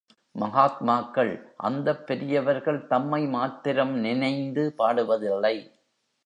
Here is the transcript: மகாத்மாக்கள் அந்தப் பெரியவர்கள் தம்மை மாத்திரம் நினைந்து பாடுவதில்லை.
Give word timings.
மகாத்மாக்கள் 0.35 1.31
அந்தப் 1.57 2.07
பெரியவர்கள் 2.07 2.87
தம்மை 2.87 3.27
மாத்திரம் 3.27 3.93
நினைந்து 3.99 4.73
பாடுவதில்லை. 4.77 5.55